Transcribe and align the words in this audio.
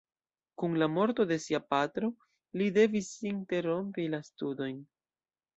Kun 0.61 0.77
la 0.83 0.87
morto 0.93 1.25
de 1.31 1.37
sia 1.43 1.59
patro, 1.75 2.09
li 2.63 2.71
devis 2.79 3.13
interrompi 3.35 4.11
la 4.15 4.25
studojn. 4.31 4.85